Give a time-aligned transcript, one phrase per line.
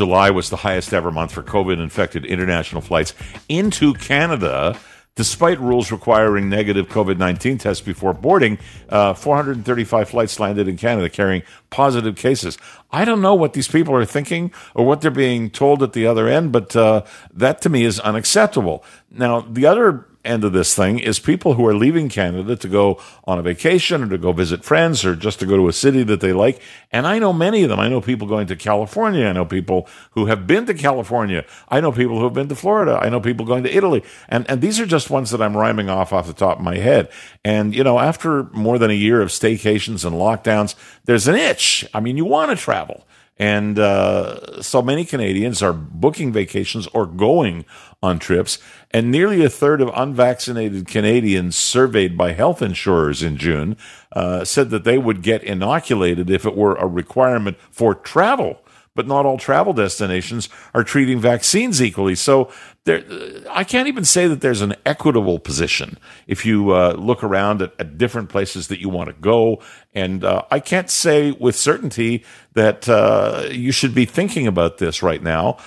[0.00, 3.12] July was the highest ever month for COVID infected international flights
[3.50, 4.74] into Canada.
[5.14, 8.58] Despite rules requiring negative COVID 19 tests before boarding,
[8.88, 12.56] uh, 435 flights landed in Canada carrying positive cases.
[12.90, 16.06] I don't know what these people are thinking or what they're being told at the
[16.06, 17.04] other end, but uh,
[17.34, 18.82] that to me is unacceptable.
[19.10, 23.00] Now, the other end of this thing is people who are leaving Canada to go
[23.24, 26.02] on a vacation or to go visit friends or just to go to a city
[26.02, 26.60] that they like.
[26.90, 27.80] And I know many of them.
[27.80, 29.26] I know people going to California.
[29.26, 31.44] I know people who have been to California.
[31.68, 32.98] I know people who have been to Florida.
[33.00, 34.02] I know people going to Italy.
[34.28, 36.76] And, and these are just ones that I'm rhyming off off the top of my
[36.76, 37.08] head.
[37.44, 41.86] And, you know, after more than a year of staycations and lockdowns, there's an itch.
[41.94, 43.06] I mean, you want to travel.
[43.40, 47.64] And uh, so many Canadians are booking vacations or going
[48.02, 48.58] on trips.
[48.90, 53.78] And nearly a third of unvaccinated Canadians surveyed by health insurers in June
[54.12, 58.60] uh, said that they would get inoculated if it were a requirement for travel
[58.94, 62.14] but not all travel destinations are treating vaccines equally.
[62.14, 62.50] So
[62.84, 63.04] there,
[63.50, 67.72] I can't even say that there's an equitable position if you uh, look around at,
[67.78, 69.60] at, different places that you want to go.
[69.94, 72.24] And uh, I can't say with certainty
[72.54, 75.58] that uh, you should be thinking about this right now.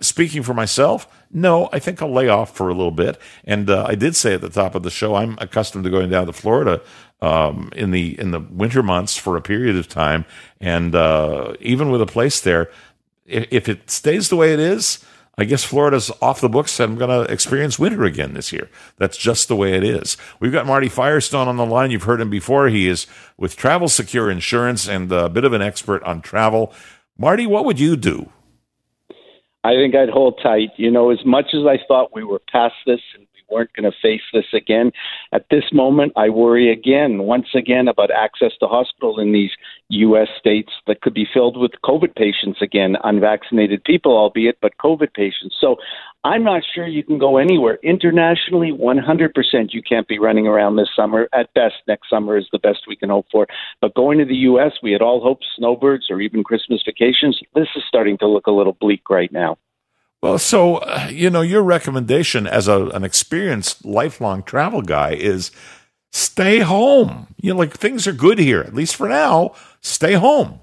[0.00, 3.20] Speaking for myself, no, I think I'll lay off for a little bit.
[3.44, 6.10] And uh, I did say at the top of the show, I'm accustomed to going
[6.10, 6.80] down to Florida
[7.20, 10.24] um, in the in the winter months for a period of time,
[10.60, 12.70] and uh, even with a place there,
[13.26, 15.04] if, if, it stays the way it is,
[15.36, 18.70] I guess Florida's off the books, and I'm going to experience winter again this year.
[18.98, 20.16] That's just the way it is.
[20.38, 21.90] We've got Marty Firestone on the line.
[21.90, 22.68] You've heard him before.
[22.68, 26.72] He is with Travel Secure Insurance and a bit of an expert on travel.
[27.16, 28.30] Marty, what would you do?
[29.68, 30.70] I think I'd hold tight.
[30.78, 33.90] You know, as much as I thought we were past this and we weren't going
[33.90, 34.92] to face this again.
[35.32, 39.50] At this moment, I worry again, once again, about access to hospital in these
[39.90, 40.28] U.S.
[40.38, 45.56] states that could be filled with COVID patients again, unvaccinated people, albeit, but COVID patients.
[45.60, 45.76] So
[46.24, 47.78] I'm not sure you can go anywhere.
[47.82, 51.28] Internationally, 100% you can't be running around this summer.
[51.32, 53.46] At best, next summer is the best we can hope for.
[53.80, 57.40] But going to the U.S., we had all hoped snowbirds or even Christmas vacations.
[57.54, 59.56] This is starting to look a little bleak right now.
[60.22, 65.52] Well, so uh, you know, your recommendation as a, an experienced lifelong travel guy is
[66.12, 67.28] stay home.
[67.40, 69.54] You know, like things are good here, at least for now.
[69.80, 70.60] Stay home.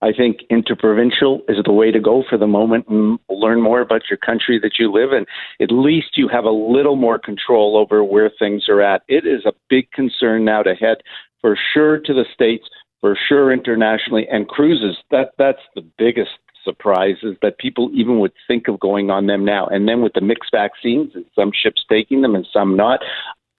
[0.00, 4.02] I think interprovincial is the way to go for the moment and learn more about
[4.10, 5.26] your country that you live in.
[5.62, 9.02] At least you have a little more control over where things are at.
[9.06, 10.98] It is a big concern now to head
[11.40, 12.64] for sure to the States,
[13.00, 14.96] for sure internationally, and cruises.
[15.12, 16.30] That that's the biggest
[16.64, 19.66] surprises that people even would think of going on them now.
[19.66, 23.00] And then with the mixed vaccines and some ships taking them and some not,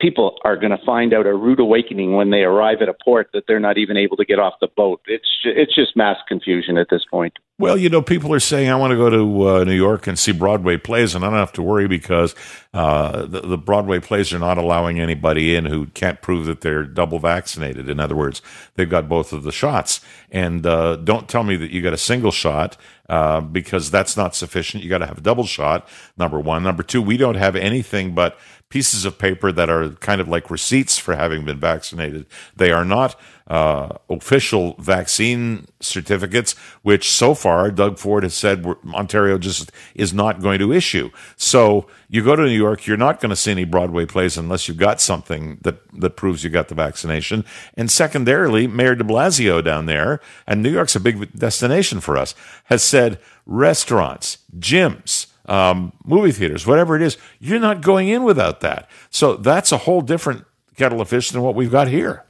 [0.00, 3.30] people are going to find out a rude awakening when they arrive at a port
[3.32, 5.00] that they're not even able to get off the boat.
[5.06, 7.34] It's it's just mass confusion at this point.
[7.60, 10.16] Well, you know, people are saying I want to go to uh, New York and
[10.16, 12.36] see Broadway plays, and I don't have to worry because
[12.72, 16.84] uh, the, the, Broadway plays are not allowing anybody in who can't prove that they're
[16.84, 17.88] double vaccinated.
[17.88, 18.42] In other words,
[18.76, 20.00] they've got both of the shots.
[20.30, 22.76] And uh, don't tell me that you got a single shot
[23.08, 24.82] uh, because that's not sufficient.
[24.82, 25.88] You got to have a double shot.
[26.16, 26.62] Number one.
[26.62, 28.38] Number two, we don't have anything but
[28.68, 32.26] pieces of paper that are kind of like receipts for having been vaccinated.
[32.56, 39.38] They are not uh, official vaccine certificates, which so far Doug Ford has said Ontario
[39.38, 41.10] just is not going to issue.
[41.36, 44.68] So you go to New York, you're not going to see any Broadway plays unless
[44.68, 47.44] you've got something that, that proves you got the vaccination.
[47.74, 52.34] And secondarily, Mayor de Blasio down there, and New York's a big destination for us,
[52.64, 58.60] has said restaurants, gyms, um, movie theaters, whatever it is, you're not going in without
[58.60, 58.90] that.
[59.08, 60.44] So that's a whole different
[60.76, 62.24] kettle of fish than what we've got here.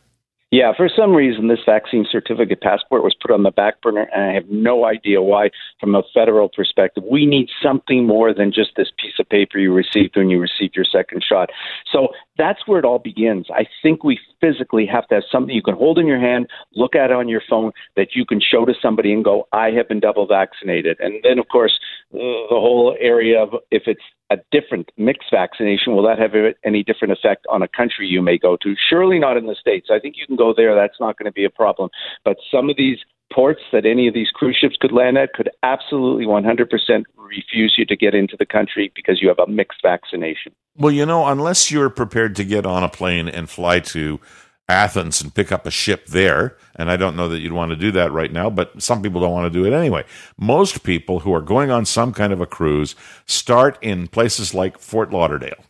[0.50, 4.30] Yeah, for some reason, this vaccine certificate passport was put on the back burner, and
[4.30, 7.04] I have no idea why, from a federal perspective.
[7.08, 10.74] We need something more than just this piece of paper you received when you received
[10.74, 11.50] your second shot.
[11.92, 12.08] So
[12.38, 13.48] that's where it all begins.
[13.50, 16.94] I think we physically have to have something you can hold in your hand, look
[16.94, 20.00] at on your phone, that you can show to somebody and go, I have been
[20.00, 20.96] double vaccinated.
[21.00, 21.78] And then, of course,
[22.10, 26.32] the whole area of if it's a different mixed vaccination, will that have
[26.64, 28.74] any different effect on a country you may go to?
[28.90, 29.88] Surely not in the States.
[29.90, 30.74] I think you can go there.
[30.74, 31.90] That's not going to be a problem.
[32.24, 32.98] But some of these
[33.32, 37.84] ports that any of these cruise ships could land at could absolutely 100% refuse you
[37.84, 40.52] to get into the country because you have a mixed vaccination.
[40.76, 44.20] Well, you know, unless you're prepared to get on a plane and fly to
[44.68, 47.76] Athens and pick up a ship there, and I don't know that you'd want to
[47.76, 50.04] do that right now, but some people don't want to do it anyway.
[50.38, 52.94] Most people who are going on some kind of a cruise
[53.26, 55.64] start in places like Fort Lauderdale.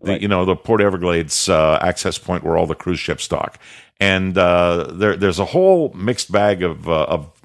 [0.00, 3.58] The, you know the Port Everglades uh, access point where all the cruise ships dock,
[3.98, 7.37] and uh, there, there's a whole mixed bag of uh, of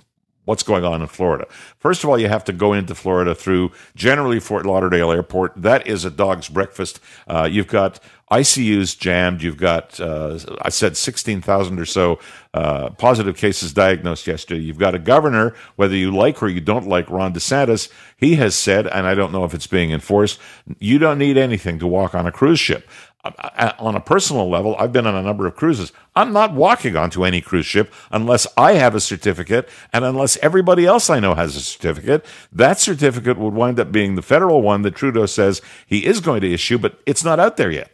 [0.46, 1.48] what's going on in Florida.
[1.78, 5.54] First of all, you have to go into Florida through generally Fort Lauderdale Airport.
[5.56, 7.00] That is a dog's breakfast.
[7.28, 8.00] Uh, you've got
[8.32, 9.44] ICUs jammed.
[9.44, 12.20] You've got, uh, I said, 16,000 or so
[12.54, 14.62] uh, positive cases diagnosed yesterday.
[14.62, 18.56] You've got a governor, whether you like or you don't like Ron DeSantis, he has
[18.56, 20.40] said, and I don't know if it's being enforced,
[20.80, 22.88] you don't need anything to walk on a cruise ship
[23.24, 25.92] on a personal level, I've been on a number of cruises.
[26.16, 30.86] I'm not walking onto any cruise ship unless I have a certificate and unless everybody
[30.86, 32.26] else I know has a certificate.
[32.52, 36.42] That certificate would wind up being the federal one that Trudeau says he is going
[36.42, 37.92] to issue, but it's not out there yet.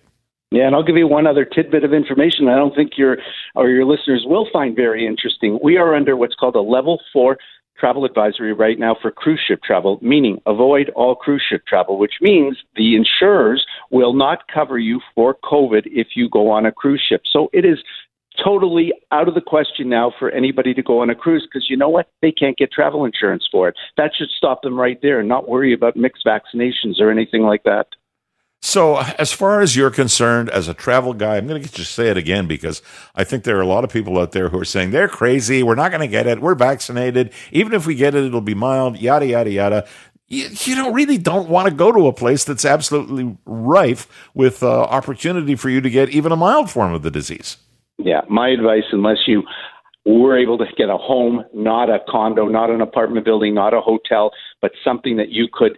[0.52, 3.18] Yeah, and I'll give you one other tidbit of information I don't think your
[3.54, 5.60] or your listeners will find very interesting.
[5.62, 7.38] We are under what's called a level 4
[7.78, 12.16] travel advisory right now for cruise ship travel, meaning avoid all cruise ship travel, which
[12.20, 17.03] means the insurers will not cover you for COVID if you go on a cruise
[17.07, 17.24] ship.
[17.31, 17.80] So it is
[18.44, 21.77] totally out of the question now for anybody to go on a cruise because you
[21.77, 22.09] know what?
[22.21, 23.75] They can't get travel insurance for it.
[23.97, 27.63] That should stop them right there and not worry about mixed vaccinations or anything like
[27.63, 27.88] that.
[28.62, 32.09] So, as far as you're concerned, as a travel guy, I'm going to just say
[32.09, 32.81] it again because
[33.15, 35.63] I think there are a lot of people out there who are saying they're crazy.
[35.63, 36.41] We're not going to get it.
[36.41, 37.31] We're vaccinated.
[37.53, 39.88] Even if we get it, it'll be mild, yada, yada, yada.
[40.30, 44.62] You, you don't really don't want to go to a place that's absolutely rife with
[44.62, 47.58] uh, opportunity for you to get even a mild form of the disease.
[47.98, 49.44] Yeah, my advice, unless you
[50.06, 53.81] were able to get a home, not a condo, not an apartment building, not a
[53.81, 54.31] hotel,
[54.62, 55.78] but something that you could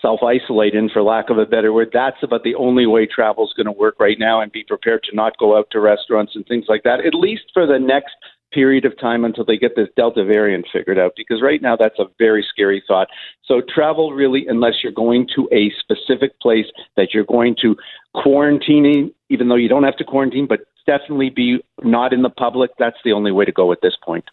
[0.00, 1.90] self isolate in, for lack of a better word.
[1.92, 5.02] That's about the only way travel is going to work right now, and be prepared
[5.04, 8.16] to not go out to restaurants and things like that, at least for the next
[8.52, 11.12] period of time until they get this Delta variant figured out.
[11.16, 13.08] Because right now, that's a very scary thought.
[13.44, 16.66] So, travel really, unless you're going to a specific place
[16.96, 17.76] that you're going to
[18.14, 22.70] quarantine, even though you don't have to quarantine, but definitely be not in the public.
[22.78, 24.24] That's the only way to go at this point.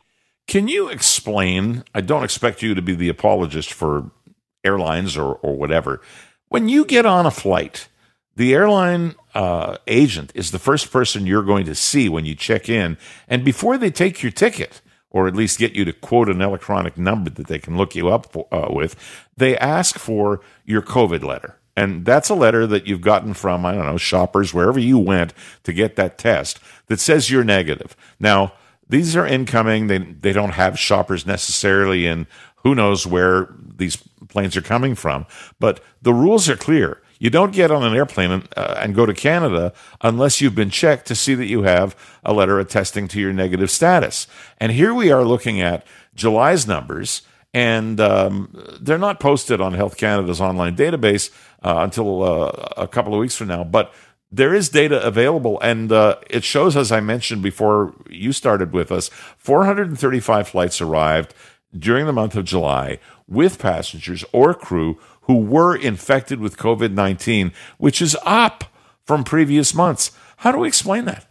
[0.47, 1.83] Can you explain?
[1.93, 4.09] I don't expect you to be the apologist for
[4.63, 6.01] airlines or, or whatever.
[6.47, 7.87] When you get on a flight,
[8.35, 12.67] the airline uh, agent is the first person you're going to see when you check
[12.67, 12.97] in.
[13.29, 14.81] And before they take your ticket,
[15.11, 18.09] or at least get you to quote an electronic number that they can look you
[18.09, 18.97] up for, uh, with,
[19.37, 21.55] they ask for your COVID letter.
[21.77, 25.33] And that's a letter that you've gotten from, I don't know, shoppers, wherever you went
[25.63, 27.95] to get that test that says you're negative.
[28.19, 28.51] Now,
[28.89, 29.87] these are incoming.
[29.87, 32.27] They, they don't have shoppers necessarily in
[32.63, 33.95] who knows where these
[34.27, 35.25] planes are coming from.
[35.61, 37.01] But the rules are clear.
[37.19, 40.69] You don't get on an airplane and, uh, and, go to Canada unless you've been
[40.69, 44.25] checked to see that you have a letter attesting to your negative status.
[44.57, 45.85] And here we are looking at
[46.15, 47.23] July's numbers,
[47.53, 51.29] and um, they're not posted on Health Canada's online database
[51.61, 53.65] uh, until uh, a couple of weeks from now.
[53.65, 53.93] But
[54.31, 58.91] there is data available, and uh, it shows, as I mentioned before you started with
[58.91, 61.33] us, 435 flights arrived
[61.77, 64.97] during the month of July with passengers or crew
[65.29, 68.63] who were infected with COVID 19, which is up
[69.05, 70.09] from previous months.
[70.37, 71.27] How do we explain that?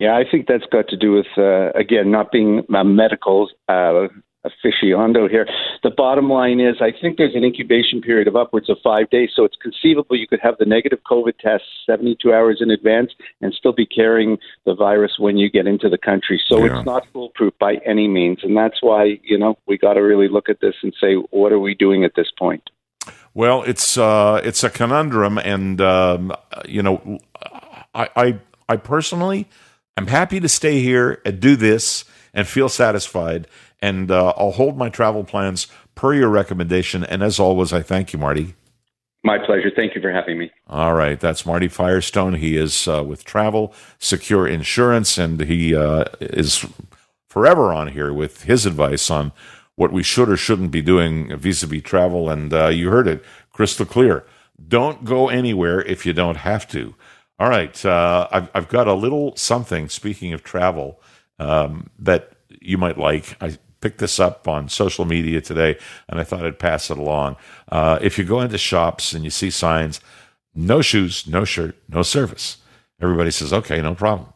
[0.00, 4.08] Yeah, I think that's got to do with, uh, again, not being a medical uh,
[4.44, 5.46] aficionado here.
[5.84, 9.30] The bottom line is, I think there's an incubation period of upwards of five days.
[9.36, 13.54] So it's conceivable you could have the negative COVID test 72 hours in advance and
[13.54, 16.42] still be carrying the virus when you get into the country.
[16.48, 16.78] So yeah.
[16.78, 18.40] it's not foolproof by any means.
[18.42, 21.52] And that's why, you know, we got to really look at this and say, what
[21.52, 22.68] are we doing at this point?
[23.34, 26.32] Well, it's uh, it's a conundrum, and um,
[26.66, 27.20] you know,
[27.94, 29.48] I, I I personally,
[29.96, 33.46] I'm happy to stay here and do this and feel satisfied
[33.82, 37.04] and uh, I'll hold my travel plans per your recommendation.
[37.04, 38.54] And as always, I thank you, Marty.
[39.22, 39.70] My pleasure.
[39.74, 40.50] Thank you for having me.
[40.66, 41.20] All right.
[41.20, 42.34] That's Marty Firestone.
[42.34, 46.66] He is uh, with Travel Secure Insurance, and he uh, is
[47.28, 49.32] forever on here with his advice on
[49.80, 52.28] what we should or shouldn't be doing vis a vis travel.
[52.28, 54.26] And uh, you heard it crystal clear.
[54.68, 56.94] Don't go anywhere if you don't have to.
[57.38, 57.82] All right.
[57.82, 61.00] Uh, I've, I've got a little something, speaking of travel,
[61.38, 63.42] um, that you might like.
[63.42, 65.78] I picked this up on social media today,
[66.10, 67.36] and I thought I'd pass it along.
[67.72, 69.98] Uh, if you go into shops and you see signs,
[70.54, 72.58] no shoes, no shirt, no service,
[73.00, 74.28] everybody says, okay, no problem.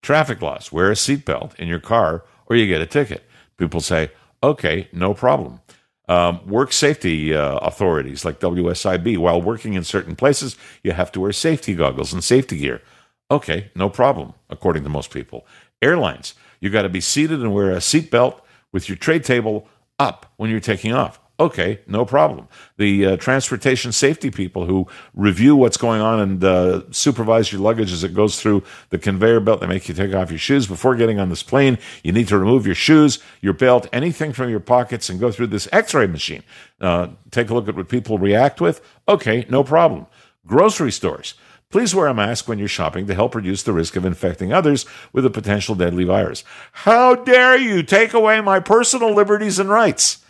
[0.00, 3.24] Traffic laws, wear a seatbelt in your car or you get a ticket.
[3.58, 4.10] People say,
[4.42, 5.60] okay, no problem.
[6.08, 11.20] Um, work safety uh, authorities like WSIB, while working in certain places, you have to
[11.20, 12.80] wear safety goggles and safety gear.
[13.30, 15.46] Okay, no problem, according to most people.
[15.82, 18.40] Airlines, you got to be seated and wear a seatbelt
[18.72, 19.66] with your tray table
[19.98, 21.18] up when you're taking off.
[21.38, 22.48] Okay, no problem.
[22.78, 27.92] The uh, transportation safety people who review what's going on and uh, supervise your luggage
[27.92, 30.96] as it goes through the conveyor belt, they make you take off your shoes before
[30.96, 31.76] getting on this plane.
[32.02, 35.48] You need to remove your shoes, your belt, anything from your pockets, and go through
[35.48, 36.42] this X-ray machine.
[36.80, 38.80] Uh, take a look at what people react with.
[39.06, 40.06] Okay, no problem.
[40.46, 41.34] Grocery stores.
[41.68, 44.86] Please wear a mask when you're shopping to help reduce the risk of infecting others
[45.12, 46.44] with a potential deadly virus.
[46.72, 50.22] How dare you take away my personal liberties and rights?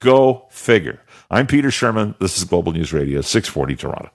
[0.00, 1.00] Go figure.
[1.30, 2.18] I'm Peter Shurman.
[2.18, 4.10] This is Global News Radio, 640 Toronto.